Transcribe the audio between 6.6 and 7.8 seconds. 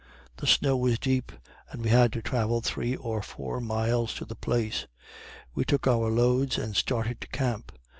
started to camp.